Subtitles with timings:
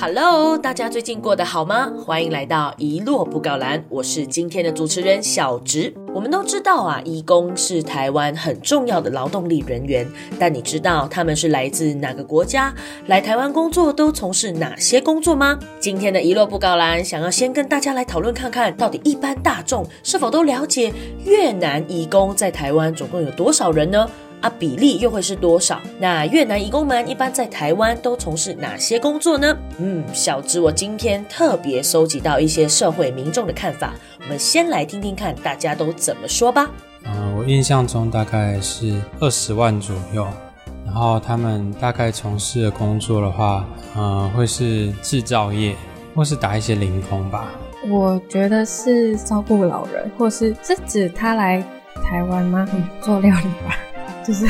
[0.00, 1.92] Hello，大家最近过得好吗？
[2.06, 5.92] 欢迎来到一落布告栏，我是今天的主持人小植。
[6.14, 10.06] 我们都知道啊，义工是台湾很重要的劳动力人员，
[10.38, 12.72] 但你知道他们是来自哪个国家？
[13.08, 15.58] 来台湾工作都从事哪些工作吗？
[15.80, 20.92] 今天的一落布告栏想要先跟大家来讨论看看，到底一般大众是否都了解
[21.24, 24.08] 越南义工在台湾总共有多少人呢？
[24.40, 25.80] 啊，比例又会是多少？
[25.98, 29.56] 那越南移工们一般在台湾都从事哪些工作呢？
[29.78, 36.70] 嗯，小芝，我今天特别收集到一些社会民众的看法，我们先来听听看大家都怎么说吧。
[37.04, 40.26] 嗯，我印象中大概是二十万左右，
[40.84, 45.74] 然后他们大概从事的工作的话，嗯，会是制造业
[46.14, 47.50] 或是打一些零工吧。
[47.88, 51.60] 我觉得是照顾老人，或是是指他来
[52.04, 52.68] 台湾吗？
[53.00, 53.76] 做料理吧。
[54.28, 54.46] 就是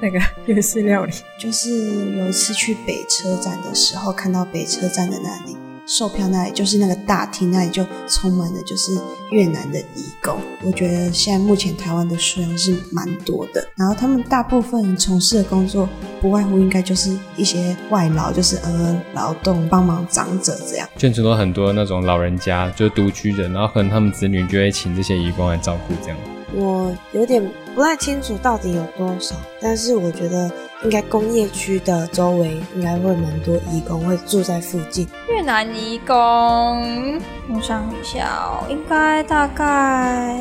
[0.00, 1.68] 那个粤式料理，就是
[2.16, 5.54] 有一次去北车站的时候，看到北车站的那里
[5.86, 8.98] 售票那里，就是那个大厅那里就充满了就是
[9.30, 10.40] 越南的义工。
[10.62, 15.86] 我觉得现在目前台湾的数量是蛮多的，然后他们大部分从事的工作
[16.22, 20.88] 不外乎应该就是一些外劳，就是呃劳动帮忙长者这样。
[20.96, 26.16] 眷村都很多那种老人家，就是独居人，然后可能他们子女就会请这些义工来照顾这样。
[26.54, 30.50] 我有点不太清楚到底有多少，但是我觉得
[30.82, 35.06] 应该工业区的周围应该会蛮多义工会住在附近。
[35.28, 37.20] 越南义工，
[37.54, 40.40] 我想一下，应该大概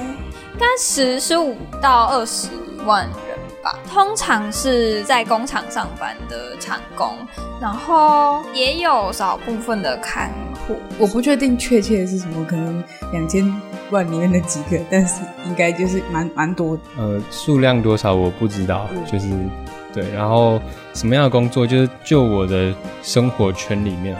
[0.53, 2.47] 应该十十五到二十
[2.85, 3.77] 万人吧。
[3.91, 7.17] 通常是在工厂上班的厂工，
[7.61, 10.31] 然后也有少部分的看
[10.65, 10.77] 护。
[10.97, 13.53] 我不确定确切是什么，可能两千。
[13.91, 16.77] 万里面的几个，但是应该就是蛮蛮多。
[16.97, 19.29] 呃，数量多少我不知道，就是
[19.93, 20.09] 对。
[20.11, 20.59] 然后
[20.93, 24.15] 什么样的工作，就是就我的生活圈里面，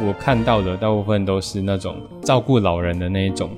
[0.00, 3.50] 我看到的大部分都是那种照顾老人的那一种。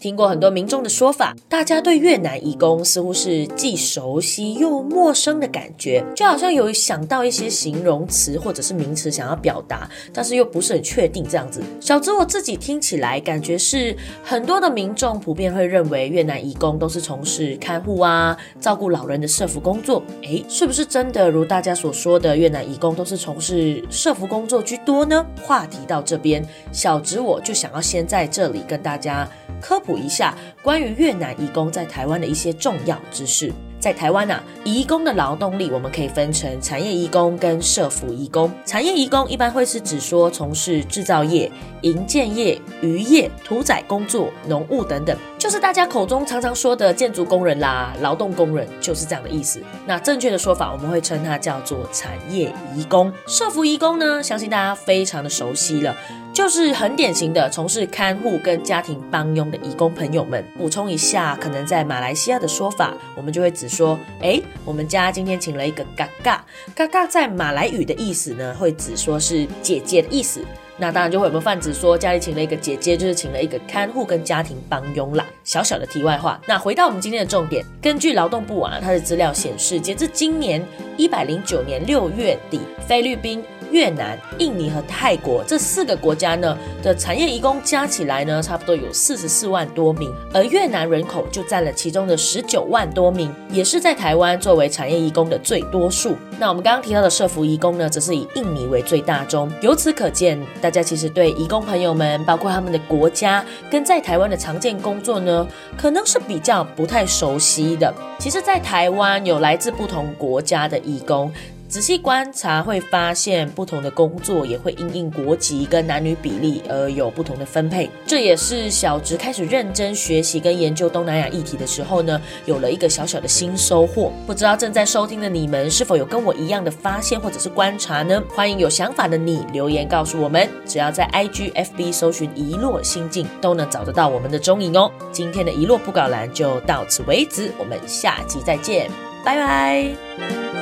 [0.00, 11.62] 听过很多民众的说法，大家对越南移工似乎是既熟悉又陌生的感觉，就好像有想到一些形容词或者是名词想要表达，但是又不是很确定这样子。
[11.80, 20.02] 小芝我自己听起来感觉是很多的民众普遍会认为越南移工都是从事看护啊、照顾老人的社服工作。
[20.22, 25.24] 诶，是不是真的如大家所说的越南移工都是从事社服工作居多呢？
[25.42, 29.28] 话题到这边，小植我就想要先在这里跟大家
[29.60, 29.94] 科普。
[30.04, 33.50] 一下关于越南移工在台湾的一些重要知识。
[33.80, 38.50] 在台湾呐，移工的劳动力我们可以分成产业移工跟社服移工。
[38.64, 41.50] 产业移工一般会是指说从事制造业、
[41.82, 49.62] 营建业、渔业、屠宰工作、农务等等，就是大家口中常常说的建筑工人啦、劳动工人，就是这样的意思。
[49.86, 53.12] 那正确的说法，我们会称它叫做产业移工。
[53.26, 55.94] 社服移工呢，相信大家非常的熟悉了。
[56.34, 60.44] 就是很典型的从事看护跟家庭帮佣的义工朋友们。
[60.58, 70.44] 补充一下，可能在马来西亚的说法，我们就会只说，哎，我们家今天请了一个嘎嘎，嘎嘎在马来语的意思呢，会只说是姐姐的意思。
[70.76, 75.24] 那当然就会我们泛指说家里请了一个姐姐，就是请了一个看护跟家庭帮佣啦。
[75.44, 80.60] 小小的题外话，那回到我们今天的重点，根据劳动部啊，它的资料显示，截至今年
[80.96, 82.58] 一百零九年六月底，
[82.88, 83.44] 菲律宾。
[83.74, 96.16] 越南、印尼和泰国这四个国家呢的产业移工加起来呢，差不多有四十四万多名，而越南人口就占了其中的十九万多名，也是在台湾作为产业移工的最多数。
[96.38, 99.50] 那我们刚刚提到的社服移工呢，则是以印尼为最大宗。
[99.60, 105.44] 由此可见，大家其实对移工朋友们，包括他们的国家跟在台湾的常见工作呢，
[105.76, 107.92] 可能是比较不太熟悉的。
[108.20, 111.32] 其实，在台湾有来自不同国家的移工。
[111.74, 117.90] 仔细观察会发现，不同的工作也会因应国籍跟男女比例而有不同的分配。
[118.06, 124.12] 这也是小植开始认真学习跟研究东南亚议题的时候呢，有了一个小小的新收获。
[124.24, 128.22] 不知道正在收听的你们是否有跟我一样的发现或者是观察呢？
[128.28, 130.48] 欢迎有想法的你留言告诉我们。
[130.64, 134.88] 只要在 IGFB 搜寻“遗落心境”，都能找得到我们的踪影哦。
[135.10, 138.88] 今天的遗落布稿栏就到此为止，我们下期再见，
[139.24, 140.53] 拜拜。